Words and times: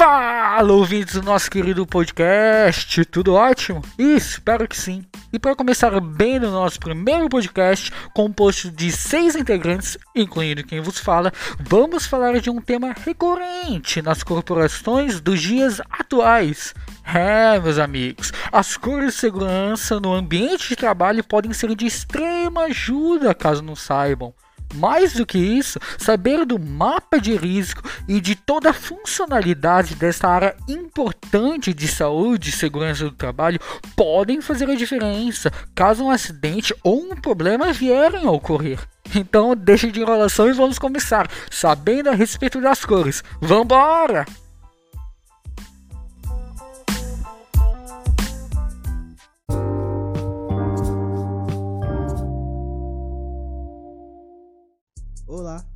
Fala, 0.00 0.72
ouvintes 0.72 1.16
do 1.16 1.22
nosso 1.22 1.50
querido 1.50 1.86
podcast, 1.86 3.04
tudo 3.04 3.34
ótimo? 3.34 3.82
Espero 3.98 4.66
que 4.66 4.74
sim. 4.74 5.04
E 5.30 5.38
para 5.38 5.54
começar 5.54 6.00
bem 6.00 6.38
no 6.38 6.50
nosso 6.50 6.80
primeiro 6.80 7.28
podcast, 7.28 7.92
composto 8.14 8.70
de 8.70 8.90
seis 8.90 9.36
integrantes, 9.36 9.98
incluindo 10.16 10.64
quem 10.64 10.80
vos 10.80 10.98
fala, 10.98 11.30
vamos 11.58 12.06
falar 12.06 12.40
de 12.40 12.48
um 12.48 12.62
tema 12.62 12.94
recorrente 13.04 14.00
nas 14.00 14.22
corporações 14.22 15.20
dos 15.20 15.38
dias 15.38 15.82
atuais. 15.90 16.74
É, 17.04 17.60
meus 17.60 17.78
amigos, 17.78 18.32
as 18.50 18.78
cores 18.78 19.12
de 19.12 19.20
segurança 19.20 20.00
no 20.00 20.14
ambiente 20.14 20.70
de 20.70 20.76
trabalho 20.76 21.22
podem 21.22 21.52
ser 21.52 21.74
de 21.74 21.84
extrema 21.84 22.62
ajuda, 22.62 23.34
caso 23.34 23.62
não 23.62 23.76
saibam. 23.76 24.32
Mais 24.74 25.12
do 25.12 25.26
que 25.26 25.38
isso, 25.38 25.78
saber 25.98 26.44
do 26.46 26.58
mapa 26.58 27.20
de 27.20 27.36
risco 27.36 27.82
e 28.08 28.20
de 28.20 28.34
toda 28.34 28.70
a 28.70 28.74
funcionalidade 28.74 29.94
dessa 29.94 30.28
área 30.28 30.56
importante 30.68 31.74
de 31.74 31.88
saúde 31.88 32.50
e 32.50 32.52
segurança 32.52 33.04
do 33.04 33.12
trabalho 33.12 33.60
podem 33.96 34.40
fazer 34.40 34.70
a 34.70 34.74
diferença 34.74 35.50
caso 35.74 36.04
um 36.04 36.10
acidente 36.10 36.74
ou 36.82 37.12
um 37.12 37.16
problema 37.16 37.72
vierem 37.72 38.26
a 38.26 38.30
ocorrer. 38.30 38.78
Então, 39.14 39.56
deixe 39.56 39.90
de 39.90 40.00
enrolação 40.00 40.48
e 40.48 40.52
vamos 40.52 40.78
começar, 40.78 41.28
sabendo 41.50 42.10
a 42.10 42.14
respeito 42.14 42.60
das 42.60 42.84
cores. 42.84 43.24
Vambora! 43.40 44.24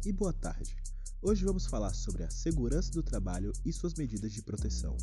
E 0.07 0.13
boa 0.13 0.33
tarde. 0.35 0.77
Hoje 1.23 1.45
vamos 1.45 1.65
falar 1.65 1.95
sobre 1.95 2.25
a 2.25 2.31
segurança 2.31 2.93
do 2.93 3.03
trabalho 3.03 3.53
e 3.65 3.73
suas 3.73 3.95
medidas 3.95 4.33
de 4.33 4.43
proteção. 4.43 4.97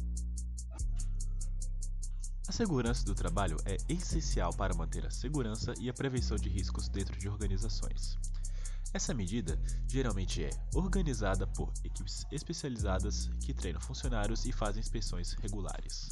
A 2.48 2.52
segurança 2.52 3.04
do 3.04 3.16
trabalho 3.16 3.58
é 3.66 3.78
essencial 3.90 4.54
para 4.54 4.76
manter 4.76 5.04
a 5.06 5.10
segurança 5.10 5.74
e 5.80 5.90
a 5.90 5.94
prevenção 5.94 6.38
de 6.38 6.50
riscos 6.50 6.88
dentro 6.88 7.18
de 7.18 7.28
organizações. 7.28 8.16
Essa 8.94 9.14
medida 9.14 9.60
geralmente 9.88 10.44
é 10.44 10.52
organizada 10.76 11.48
por 11.48 11.74
equipes 11.84 12.26
especializadas 12.32 13.28
que 13.40 13.54
treinam 13.54 13.82
funcionários 13.82 14.46
e 14.46 14.52
fazem 14.52 14.82
inspeções 14.82 15.34
regulares. 15.34 16.10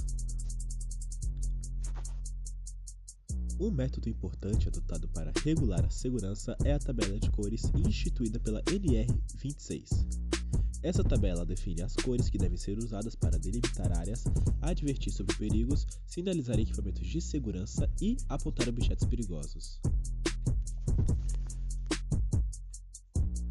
Um 3.60 3.70
método 3.70 4.08
importante 4.08 4.70
adotado 4.70 5.06
para 5.10 5.34
regular 5.44 5.86
a 5.86 5.90
segurança 5.90 6.56
é 6.64 6.72
a 6.72 6.80
tabela 6.80 7.20
de 7.20 7.30
cores 7.30 7.70
instituída 7.76 8.40
pela 8.40 8.64
NR26. 8.64 10.06
Essa 10.82 11.04
tabela 11.04 11.46
define 11.46 11.82
as 11.82 11.94
cores 11.94 12.30
que 12.30 12.38
devem 12.38 12.58
ser 12.58 12.78
usadas 12.78 13.16
para 13.16 13.38
delimitar 13.38 13.92
áreas, 13.92 14.24
advertir 14.62 15.12
sobre 15.12 15.36
perigos, 15.36 15.86
sinalizar 16.08 16.58
equipamentos 16.58 17.06
de 17.06 17.20
segurança 17.20 17.92
e 18.00 18.16
apontar 18.30 18.70
objetos 18.70 19.06
perigosos. 19.06 19.82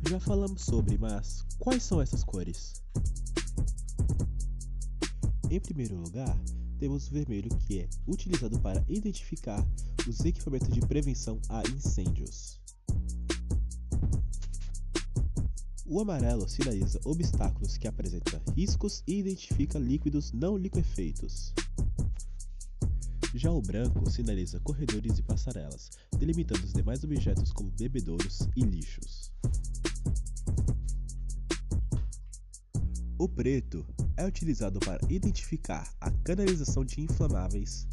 Já 0.08 0.18
falamos 0.18 0.62
sobre, 0.62 0.96
mas 0.96 1.44
quais 1.58 1.82
são 1.82 2.00
essas 2.00 2.24
cores? 2.24 2.82
Em 5.50 5.60
primeiro 5.60 5.96
lugar, 5.96 6.34
temos 6.78 7.08
o 7.08 7.12
vermelho 7.12 7.50
que 7.66 7.80
é 7.80 7.88
utilizado 8.06 8.58
para 8.60 8.84
identificar 8.88 9.66
os 10.08 10.24
equipamentos 10.24 10.68
de 10.68 10.80
prevenção 10.80 11.40
a 11.48 11.62
incêndios. 11.68 12.60
O 15.84 16.00
amarelo 16.00 16.48
sinaliza 16.48 17.00
obstáculos 17.04 17.76
que 17.78 17.88
apresentam 17.88 18.40
riscos 18.54 19.02
e 19.06 19.18
identifica 19.18 19.78
líquidos 19.78 20.32
não 20.32 20.56
liquefeitos. 20.56 21.54
Já 23.34 23.50
o 23.50 23.60
branco 23.60 24.10
sinaliza 24.10 24.60
corredores 24.60 25.18
e 25.18 25.22
passarelas, 25.22 25.90
delimitando 26.18 26.64
os 26.64 26.72
demais 26.72 27.04
objetos 27.04 27.52
como 27.52 27.70
bebedouros 27.70 28.48
e 28.56 28.62
lixos. 28.62 29.27
O 33.18 33.28
preto 33.28 33.84
é 34.16 34.24
utilizado 34.24 34.78
para 34.78 35.00
identificar 35.10 35.92
a 36.00 36.08
canalização 36.08 36.84
de 36.84 37.00
inflamáveis. 37.00 37.84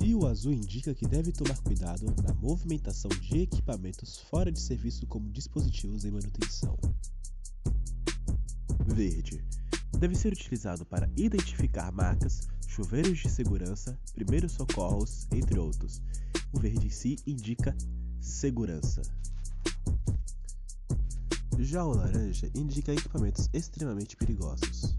E 0.00 0.16
o 0.16 0.26
azul 0.26 0.52
indica 0.52 0.92
que 0.92 1.06
deve 1.06 1.30
tomar 1.30 1.56
cuidado 1.58 2.12
na 2.24 2.34
movimentação 2.34 3.08
de 3.08 3.42
equipamentos 3.42 4.18
fora 4.18 4.50
de 4.50 4.58
serviço 4.58 5.06
como 5.06 5.30
dispositivos 5.30 6.04
em 6.04 6.10
manutenção. 6.10 6.76
Verde 8.84 9.40
deve 10.00 10.16
ser 10.16 10.32
utilizado 10.32 10.84
para 10.84 11.08
identificar 11.16 11.92
marcas, 11.92 12.48
chuveiros 12.66 13.20
de 13.20 13.30
segurança, 13.30 13.96
primeiros 14.12 14.50
socorros, 14.50 15.28
entre 15.30 15.56
outros. 15.60 16.02
O 16.52 16.58
verde 16.58 16.88
em 16.88 16.90
si 16.90 17.16
indica 17.24 17.76
segurança. 18.20 19.02
Já 21.58 21.84
o 21.84 21.94
laranja 21.94 22.50
indica 22.54 22.92
equipamentos 22.92 23.48
extremamente 23.52 24.16
perigosos. 24.16 24.96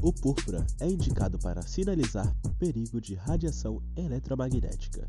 O 0.00 0.12
púrpura 0.12 0.64
é 0.80 0.88
indicado 0.88 1.38
para 1.38 1.62
sinalizar 1.62 2.34
perigo 2.58 3.00
de 3.00 3.14
radiação 3.14 3.82
eletromagnética. 3.96 5.08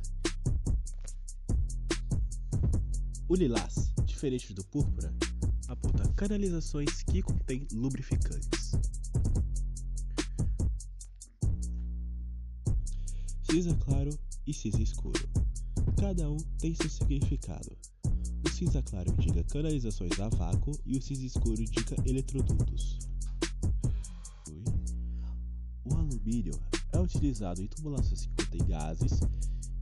O 3.27 3.35
lilás, 3.35 3.93
diferente 4.05 4.53
do 4.53 4.65
púrpura, 4.65 5.13
aponta 5.67 6.11
canalizações 6.13 7.03
que 7.03 7.21
contêm 7.21 7.67
lubrificantes. 7.71 8.71
Cinza 13.43 13.75
claro 13.75 14.17
e 14.47 14.53
cinza 14.53 14.81
escuro. 14.81 15.29
Cada 15.99 16.29
um 16.29 16.37
tem 16.57 16.73
seu 16.73 16.89
significado. 16.89 17.77
O 18.45 18.49
cinza 18.49 18.81
claro 18.81 19.11
indica 19.11 19.43
canalizações 19.43 20.19
a 20.19 20.29
vácuo 20.29 20.71
e 20.85 20.97
o 20.97 21.01
cinza 21.01 21.25
escuro 21.25 21.61
indica 21.61 21.95
eletrodutos. 22.05 22.99
O 25.85 25.95
alumínio 25.95 26.53
é 26.93 26.99
utilizado 26.99 27.61
em 27.61 27.67
tubulações 27.67 28.25
que 28.25 28.45
contêm 28.45 28.67
gases, 28.67 29.19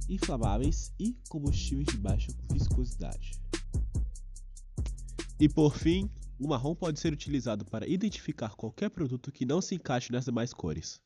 inflamáveis 0.09 0.93
e 0.99 1.15
combustíveis 1.29 1.87
de 1.87 1.97
baixa 1.97 2.31
viscosidade. 2.51 3.39
E 5.39 5.47
por 5.47 5.77
fim, 5.77 6.09
o 6.39 6.47
marrom 6.47 6.75
pode 6.75 6.99
ser 6.99 7.13
utilizado 7.13 7.65
para 7.65 7.87
identificar 7.87 8.55
qualquer 8.55 8.89
produto 8.89 9.31
que 9.31 9.45
não 9.45 9.61
se 9.61 9.75
encaixe 9.75 10.11
nas 10.11 10.25
demais 10.25 10.53
cores. 10.53 10.99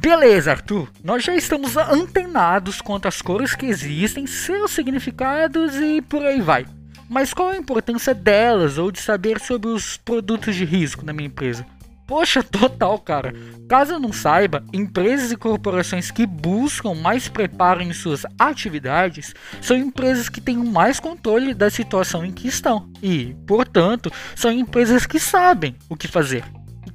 Beleza, 0.00 0.52
Arthur. 0.52 0.88
Nós 1.04 1.22
já 1.22 1.36
estamos 1.36 1.76
antenados 1.76 2.80
quanto 2.80 3.06
às 3.06 3.20
cores 3.20 3.54
que 3.54 3.66
existem, 3.66 4.26
seus 4.26 4.70
significados 4.70 5.76
e 5.76 6.00
por 6.00 6.24
aí 6.24 6.40
vai. 6.40 6.64
Mas 7.06 7.34
qual 7.34 7.50
a 7.50 7.56
importância 7.58 8.14
delas 8.14 8.78
ou 8.78 8.90
de 8.90 8.98
saber 8.98 9.38
sobre 9.38 9.68
os 9.68 9.98
produtos 9.98 10.56
de 10.56 10.64
risco 10.64 11.04
na 11.04 11.12
minha 11.12 11.26
empresa? 11.26 11.66
Poxa, 12.06 12.40
total, 12.42 12.98
cara. 12.98 13.34
Caso 13.68 13.92
eu 13.92 14.00
não 14.00 14.10
saiba, 14.10 14.64
empresas 14.72 15.32
e 15.32 15.36
corporações 15.36 16.10
que 16.10 16.24
buscam 16.24 16.94
mais 16.94 17.28
preparo 17.28 17.82
em 17.82 17.92
suas 17.92 18.24
atividades 18.38 19.34
são 19.60 19.76
empresas 19.76 20.30
que 20.30 20.40
têm 20.40 20.56
mais 20.56 20.98
controle 20.98 21.52
da 21.52 21.68
situação 21.68 22.24
em 22.24 22.32
que 22.32 22.48
estão 22.48 22.90
e, 23.02 23.36
portanto, 23.46 24.10
são 24.34 24.50
empresas 24.50 25.04
que 25.04 25.20
sabem 25.20 25.76
o 25.90 25.94
que 25.94 26.08
fazer. 26.08 26.42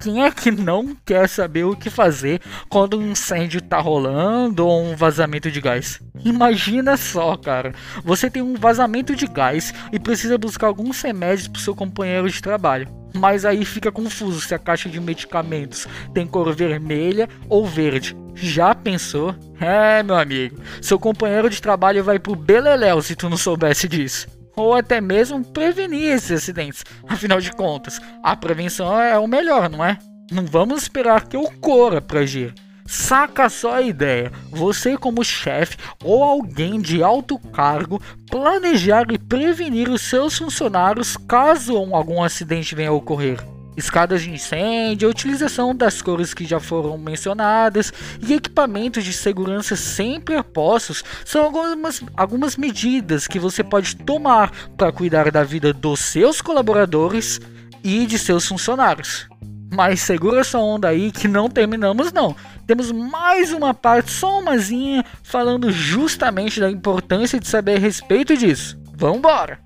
Quem 0.06 0.24
é 0.24 0.30
que 0.30 0.52
não 0.52 0.96
quer 1.04 1.28
saber 1.28 1.64
o 1.64 1.76
que 1.76 1.90
fazer 1.90 2.40
quando 2.70 2.96
um 2.96 3.10
incêndio 3.10 3.60
tá 3.60 3.80
rolando 3.80 4.68
ou 4.68 4.84
um 4.84 4.96
vazamento 4.96 5.50
de 5.50 5.60
gás? 5.60 6.00
Imagina 6.24 6.96
só, 6.96 7.36
cara. 7.36 7.74
Você 8.04 8.30
tem 8.30 8.40
um 8.40 8.54
vazamento 8.54 9.16
de 9.16 9.26
gás 9.26 9.74
e 9.92 10.00
precisa 10.00 10.38
buscar 10.38 10.68
alguns 10.68 11.02
remédios 11.02 11.48
pro 11.48 11.60
seu 11.60 11.74
companheiro 11.74 12.30
de 12.30 12.40
trabalho. 12.40 12.88
Mas 13.16 13.46
aí 13.46 13.66
fica 13.66 13.92
confuso 13.92 14.42
se 14.42 14.54
a 14.54 14.60
caixa 14.60 14.88
de 14.88 15.00
medicamentos 15.00 15.88
tem 16.14 16.28
cor 16.28 16.54
vermelha 16.54 17.28
ou 17.50 17.66
verde. 17.66 18.16
Já 18.36 18.76
pensou? 18.76 19.34
É, 19.60 20.04
meu 20.04 20.18
amigo. 20.18 20.62
Seu 20.84 21.00
companheiro 21.00 21.50
de 21.50 21.60
trabalho 21.60 22.04
vai 22.04 22.20
pro 22.20 22.36
beleléu 22.36 23.02
se 23.02 23.16
tu 23.16 23.28
não 23.28 23.38
soubesse 23.38 23.88
disso 23.88 24.35
ou 24.56 24.74
até 24.74 25.02
mesmo 25.02 25.44
prevenir 25.44 26.12
esses 26.12 26.32
acidentes. 26.32 26.84
Afinal 27.08 27.40
de 27.40 27.52
contas, 27.52 28.00
a 28.24 28.36
prevenção 28.36 29.00
é 29.00 29.18
o 29.18 29.28
melhor, 29.28 29.70
não 29.70 29.84
é? 29.84 29.98
Não 30.32 30.46
vamos 30.46 30.84
esperar 30.84 31.28
que 31.28 31.36
eu 31.36 31.52
corra 31.62 32.02
para 32.02 32.22
agir. 32.22 32.54
Saca 32.88 33.50
só 33.50 33.76
a 33.76 33.82
ideia, 33.82 34.32
você 34.52 34.96
como 34.96 35.24
chefe 35.24 35.76
ou 36.04 36.24
alguém 36.24 36.80
de 36.80 37.02
alto 37.02 37.40
cargo 37.40 38.00
planejar 38.30 39.12
e 39.12 39.18
prevenir 39.18 39.90
os 39.90 40.04
seus 40.04 40.38
funcionários 40.38 41.18
caso 41.18 41.76
algum 41.96 42.22
acidente 42.22 42.76
venha 42.76 42.90
a 42.90 42.94
ocorrer. 42.94 43.55
Escadas 43.76 44.22
de 44.22 44.32
incêndio, 44.32 45.08
a 45.08 45.12
utilização 45.12 45.76
das 45.76 46.02
cores 46.02 46.34
que 46.34 46.46
já 46.46 46.60
foram 46.60 46.98
mencionadas 46.98 47.92
e 48.26 48.34
equipamentos 48.34 49.04
de 49.04 49.14
segurança 49.14 49.76
sempre 49.76 50.36
apostos 50.36 51.04
são 51.24 51.44
algumas, 51.44 52.02
algumas 52.16 52.58
medidas 52.58 53.28
que 53.28 53.40
você 53.40 53.64
pode 53.64 53.96
tomar 53.98 54.52
para 54.78 54.92
cuidar 54.92 55.32
da 55.32 55.44
vida 55.44 55.74
dos 55.74 56.00
seus 56.00 56.42
colaboradores 56.42 57.40
e 57.84 58.06
de 58.06 58.18
seus 58.18 58.48
funcionários. 58.48 59.28
Mas 59.74 60.02
segura 60.02 60.42
essa 60.42 60.58
onda 60.58 60.88
aí 60.88 61.12
que 61.12 61.28
não 61.28 61.50
terminamos 61.50 62.12
não. 62.12 62.36
Temos 62.66 62.92
mais 62.92 63.52
uma 63.52 63.74
parte, 63.74 64.12
só 64.12 64.40
umazinha, 64.40 65.04
falando 65.22 65.72
justamente 65.72 66.60
da 66.60 66.70
importância 66.70 67.40
de 67.40 67.48
saber 67.48 67.76
a 67.76 67.80
respeito 67.80 68.38
disso. 68.38 68.80
Vambora! 68.94 69.65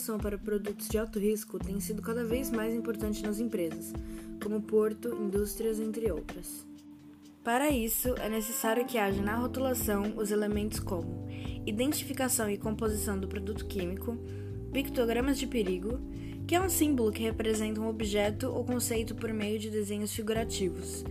Sinalização 0.00 0.18
para 0.18 0.38
produtos 0.38 0.88
de 0.88 0.96
alto 0.96 1.18
risco 1.18 1.58
tem 1.58 1.78
sido 1.78 2.00
cada 2.00 2.24
vez 2.24 2.50
mais 2.50 2.74
importante 2.74 3.22
nas 3.22 3.38
empresas, 3.38 3.92
como 4.42 4.62
porto, 4.62 5.14
indústrias, 5.14 5.78
entre 5.78 6.10
outras. 6.10 6.66
Para 7.44 7.68
isso, 7.70 8.08
é 8.14 8.28
necessário 8.28 8.86
que 8.86 8.96
haja 8.96 9.20
na 9.20 9.36
rotulação 9.36 10.14
os 10.16 10.30
elementos 10.30 10.80
como 10.80 11.28
identificação 11.66 12.48
e 12.48 12.56
composição 12.56 13.18
do 13.18 13.28
produto 13.28 13.66
químico, 13.66 14.16
pictogramas 14.72 15.38
de 15.38 15.46
perigo, 15.46 16.00
que 16.46 16.54
é 16.54 16.60
um 16.60 16.70
símbolo 16.70 17.12
que 17.12 17.22
representa 17.22 17.80
um 17.80 17.88
objeto 17.88 18.48
ou 18.48 18.64
conceito 18.64 19.14
por 19.14 19.32
meio 19.34 19.58
de 19.58 19.68
desenhos 19.68 20.14
figurativos, 20.14 21.04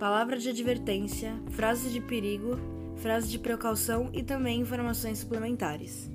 palavra 0.00 0.36
de 0.36 0.48
advertência, 0.48 1.32
frases 1.50 1.92
de 1.92 2.00
perigo, 2.00 2.58
frases 2.96 3.30
de 3.30 3.38
precaução 3.38 4.10
e 4.12 4.22
também 4.22 4.60
informações 4.60 5.18
suplementares. 5.18 6.10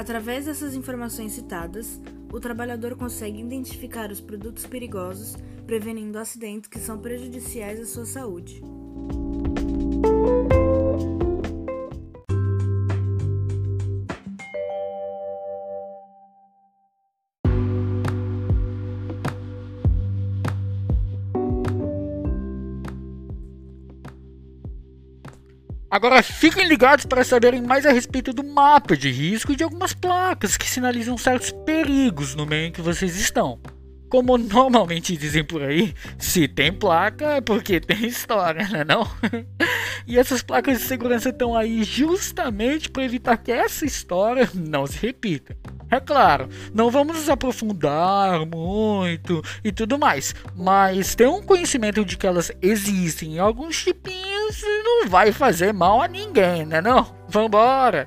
Através 0.00 0.46
dessas 0.46 0.74
informações 0.74 1.32
citadas, 1.32 2.00
o 2.32 2.40
trabalhador 2.40 2.96
consegue 2.96 3.38
identificar 3.38 4.10
os 4.10 4.18
produtos 4.18 4.64
perigosos, 4.64 5.36
prevenindo 5.66 6.18
acidentes 6.18 6.70
que 6.70 6.78
são 6.78 6.98
prejudiciais 6.98 7.78
à 7.78 7.84
sua 7.84 8.06
saúde. 8.06 8.62
Agora 25.90 26.22
fiquem 26.22 26.68
ligados 26.68 27.04
para 27.04 27.24
saberem 27.24 27.60
mais 27.60 27.84
a 27.84 27.90
respeito 27.90 28.32
do 28.32 28.44
mapa 28.44 28.96
de 28.96 29.10
risco 29.10 29.50
e 29.50 29.56
de 29.56 29.64
algumas 29.64 29.92
placas 29.92 30.56
que 30.56 30.70
sinalizam 30.70 31.18
certos 31.18 31.50
perigos 31.50 32.36
no 32.36 32.46
meio 32.46 32.68
em 32.68 32.72
que 32.72 32.80
vocês 32.80 33.16
estão. 33.16 33.58
Como 34.08 34.38
normalmente 34.38 35.16
dizem 35.16 35.42
por 35.42 35.62
aí, 35.62 35.92
se 36.16 36.46
tem 36.46 36.72
placa 36.72 37.32
é 37.32 37.40
porque 37.40 37.80
tem 37.80 38.06
história, 38.06 38.68
né 38.68 38.84
não? 38.84 39.02
e 40.06 40.16
essas 40.16 40.42
placas 40.42 40.78
de 40.78 40.84
segurança 40.84 41.30
estão 41.30 41.56
aí 41.56 41.82
justamente 41.82 42.88
para 42.88 43.04
evitar 43.04 43.36
que 43.36 43.50
essa 43.50 43.84
história 43.84 44.48
não 44.54 44.86
se 44.86 44.96
repita. 45.04 45.56
É 45.90 45.98
claro, 45.98 46.48
não 46.72 46.88
vamos 46.88 47.16
nos 47.16 47.28
aprofundar 47.28 48.46
muito 48.46 49.42
e 49.64 49.72
tudo 49.72 49.98
mais, 49.98 50.36
mas 50.54 51.16
ter 51.16 51.26
um 51.26 51.42
conhecimento 51.42 52.04
de 52.04 52.16
que 52.16 52.28
elas 52.28 52.52
existem 52.62 53.34
em 53.34 53.38
alguns 53.40 53.82
tipinhos 53.82 54.29
não 55.00 55.08
vai 55.08 55.32
fazer 55.32 55.72
mal 55.72 56.02
a 56.02 56.08
ninguém, 56.08 56.66
né 56.66 56.80
não? 56.80 57.06
Vambora! 57.26 58.06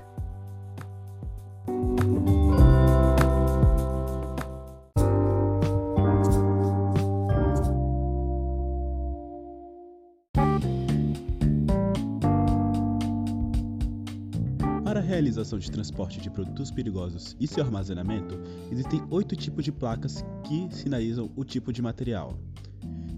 Para 14.83 14.99
a 14.99 15.01
realização 15.01 15.57
de 15.57 15.71
transporte 15.71 16.21
de 16.21 16.29
produtos 16.29 16.69
perigosos 16.69 17.35
e 17.39 17.47
seu 17.47 17.63
armazenamento, 17.63 18.39
existem 18.71 19.03
oito 19.09 19.35
tipos 19.35 19.65
de 19.65 19.71
placas 19.71 20.23
que 20.43 20.67
sinalizam 20.69 21.31
o 21.35 21.43
tipo 21.43 21.73
de 21.73 21.81
material, 21.81 22.37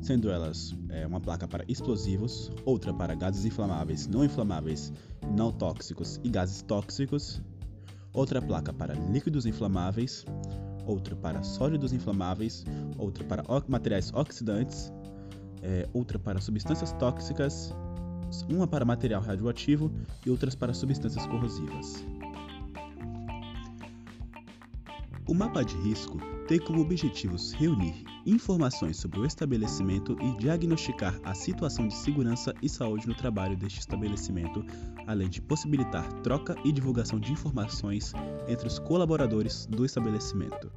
sendo 0.06 0.30
elas 0.30 0.76
é, 0.90 1.08
uma 1.08 1.20
placa 1.20 1.48
para 1.48 1.66
explosivos, 1.68 2.52
outra 2.64 2.94
para 2.94 3.16
gases 3.16 3.44
inflamáveis, 3.44 4.06
não 4.06 4.24
inflamáveis, 4.24 4.94
não 5.36 5.52
tóxicos 5.52 6.20
e 6.24 6.30
gases 6.30 6.62
tóxicos, 6.62 7.42
outra 8.14 8.40
placa 8.40 8.72
para 8.72 8.94
líquidos 8.94 9.48
inflamáveis, 9.48 10.24
outra 10.86 11.16
para 11.16 11.42
sólidos 11.42 11.92
inflamáveis, 11.92 12.64
outra 13.00 13.24
para 13.24 13.44
materiais 13.68 14.14
oxidantes, 14.14 14.94
é, 15.64 15.90
outra 15.92 16.20
para 16.20 16.40
substâncias 16.40 16.92
tóxicas 16.94 17.74
uma 18.48 18.68
para 18.68 18.86
material 18.86 19.22
radioativo 19.22 19.92
e 20.24 20.30
outras 20.30 20.54
para 20.54 20.74
substâncias 20.74 21.26
corrosivas. 21.26 22.06
O 25.28 25.34
mapa 25.34 25.64
de 25.64 25.76
risco 25.78 26.20
tem 26.48 26.60
como 26.60 26.82
objetivos 26.82 27.52
reunir 27.54 28.04
informações 28.26 28.98
sobre 28.98 29.20
o 29.20 29.26
estabelecimento 29.26 30.16
e 30.22 30.38
diagnosticar 30.38 31.20
a 31.24 31.34
situação 31.34 31.88
de 31.88 31.96
segurança 31.96 32.54
e 32.62 32.70
saúde 32.70 33.08
no 33.08 33.16
trabalho 33.16 33.58
deste 33.58 33.80
estabelecimento, 33.80 34.64
além 35.08 35.30
de 35.30 35.42
possibilitar 35.42 36.12
troca 36.22 36.56
e 36.64 36.72
divulgação 36.72 37.20
de 37.20 37.32
informações 37.32 38.14
entre 38.48 38.68
os 38.68 38.80
colaboradores 38.80 39.66
do 39.66 39.86
estabelecimento. 39.86 40.72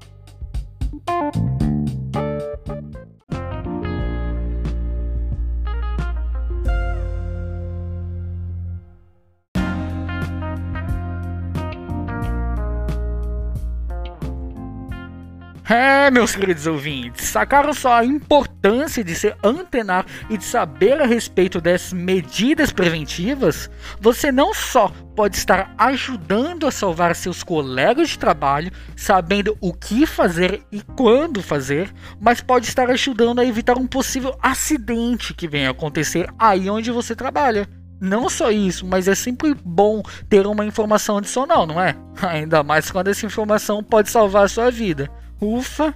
É, 15.70 16.10
meus 16.10 16.34
queridos 16.34 16.66
ouvintes, 16.66 17.28
sacaram 17.28 17.74
só 17.74 17.98
a 17.98 18.04
importância 18.04 19.04
de 19.04 19.14
se 19.14 19.34
antenar 19.44 20.06
e 20.30 20.38
de 20.38 20.44
saber 20.44 20.98
a 20.98 21.04
respeito 21.04 21.60
dessas 21.60 21.92
medidas 21.92 22.72
preventivas? 22.72 23.68
Você 24.00 24.32
não 24.32 24.54
só 24.54 24.90
pode 25.14 25.36
estar 25.36 25.74
ajudando 25.76 26.66
a 26.66 26.70
salvar 26.70 27.14
seus 27.14 27.42
colegas 27.42 28.08
de 28.08 28.18
trabalho, 28.18 28.72
sabendo 28.96 29.58
o 29.60 29.74
que 29.74 30.06
fazer 30.06 30.62
e 30.72 30.80
quando 30.80 31.42
fazer, 31.42 31.92
mas 32.18 32.40
pode 32.40 32.66
estar 32.66 32.88
ajudando 32.88 33.40
a 33.40 33.44
evitar 33.44 33.76
um 33.76 33.86
possível 33.86 34.38
acidente 34.42 35.34
que 35.34 35.46
venha 35.46 35.68
acontecer 35.68 36.30
aí 36.38 36.70
onde 36.70 36.90
você 36.90 37.14
trabalha. 37.14 37.68
Não 38.00 38.30
só 38.30 38.50
isso, 38.50 38.86
mas 38.86 39.06
é 39.06 39.14
sempre 39.14 39.54
bom 39.62 40.02
ter 40.30 40.46
uma 40.46 40.64
informação 40.64 41.18
adicional, 41.18 41.66
não 41.66 41.78
é? 41.78 41.94
Ainda 42.22 42.62
mais 42.62 42.90
quando 42.90 43.08
essa 43.08 43.26
informação 43.26 43.84
pode 43.84 44.08
salvar 44.08 44.44
a 44.44 44.48
sua 44.48 44.70
vida. 44.70 45.10
Ufa! 45.40 45.94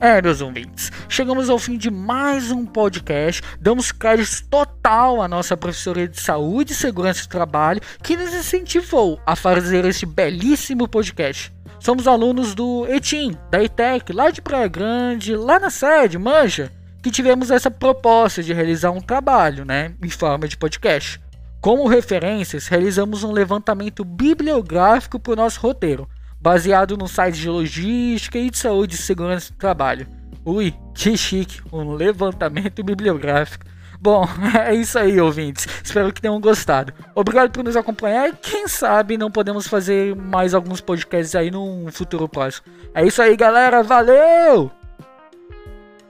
É, 0.00 0.20
meus 0.20 0.40
ouvintes, 0.40 0.90
chegamos 1.08 1.48
ao 1.48 1.56
fim 1.56 1.78
de 1.78 1.88
mais 1.88 2.50
um 2.50 2.66
podcast. 2.66 3.40
Damos 3.60 3.92
crédito 3.92 4.44
total 4.48 5.22
à 5.22 5.28
nossa 5.28 5.56
professora 5.56 6.08
de 6.08 6.20
saúde 6.20 6.72
e 6.72 6.74
segurança 6.74 7.22
do 7.22 7.28
trabalho 7.28 7.80
que 8.02 8.16
nos 8.16 8.34
incentivou 8.34 9.20
a 9.24 9.36
fazer 9.36 9.84
este 9.84 10.04
belíssimo 10.04 10.88
podcast. 10.88 11.52
Somos 11.78 12.08
alunos 12.08 12.56
do 12.56 12.84
ETIM, 12.88 13.38
da 13.48 13.62
ETEC, 13.62 14.12
lá 14.12 14.30
de 14.30 14.42
Praia 14.42 14.66
Grande, 14.66 15.36
lá 15.36 15.60
na 15.60 15.70
sede, 15.70 16.18
manja, 16.18 16.72
que 17.00 17.12
tivemos 17.12 17.52
essa 17.52 17.70
proposta 17.70 18.42
de 18.42 18.52
realizar 18.52 18.90
um 18.90 19.00
trabalho, 19.00 19.64
né, 19.64 19.94
em 20.02 20.10
forma 20.10 20.48
de 20.48 20.56
podcast. 20.56 21.20
Como 21.60 21.86
referências, 21.86 22.66
realizamos 22.66 23.22
um 23.22 23.30
levantamento 23.30 24.04
bibliográfico 24.04 25.20
para 25.20 25.34
o 25.34 25.36
nosso 25.36 25.60
roteiro 25.60 26.08
baseado 26.42 26.96
no 26.96 27.06
site 27.06 27.38
de 27.38 27.48
logística 27.48 28.36
e 28.38 28.50
de 28.50 28.58
saúde 28.58 28.96
e 28.96 28.98
segurança 28.98 29.52
do 29.52 29.56
trabalho. 29.56 30.06
Ui, 30.44 30.74
que 30.92 31.16
chique, 31.16 31.60
um 31.72 31.92
levantamento 31.92 32.82
bibliográfico. 32.82 33.64
Bom, 34.00 34.26
é 34.60 34.74
isso 34.74 34.98
aí, 34.98 35.20
ouvintes. 35.20 35.68
Espero 35.84 36.12
que 36.12 36.20
tenham 36.20 36.40
gostado. 36.40 36.92
Obrigado 37.14 37.52
por 37.52 37.62
nos 37.62 37.76
acompanhar 37.76 38.28
e 38.28 38.32
quem 38.32 38.66
sabe 38.66 39.16
não 39.16 39.30
podemos 39.30 39.68
fazer 39.68 40.16
mais 40.16 40.52
alguns 40.52 40.80
podcasts 40.80 41.36
aí 41.36 41.52
num 41.52 41.86
futuro 41.92 42.28
próximo. 42.28 42.66
É 42.92 43.06
isso 43.06 43.22
aí, 43.22 43.36
galera. 43.36 43.84
Valeu! 43.84 44.72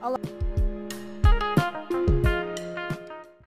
Olá. 0.01 0.42